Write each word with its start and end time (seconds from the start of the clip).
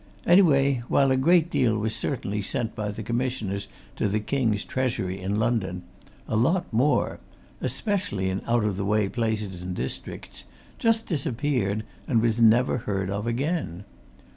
Anyway, 0.25 0.81
while 0.87 1.11
a 1.11 1.15
great 1.15 1.51
deal 1.51 1.77
was 1.77 1.95
certainly 1.95 2.41
sent 2.41 2.75
by 2.75 2.89
the 2.89 3.03
commissioners 3.03 3.67
to 3.95 4.07
the 4.09 4.19
king's 4.19 4.65
treasury 4.65 5.21
in 5.21 5.37
London, 5.37 5.83
a 6.27 6.35
lot 6.35 6.65
more 6.73 7.19
especially 7.61 8.27
in 8.27 8.41
out 8.47 8.63
of 8.63 8.77
the 8.77 8.83
way 8.85 9.07
places 9.07 9.61
and 9.61 9.75
districts 9.75 10.45
just 10.79 11.05
disappeared 11.05 11.83
and 12.07 12.19
was 12.19 12.41
never 12.41 12.79
heard 12.79 13.11
of 13.11 13.27
again. 13.27 13.83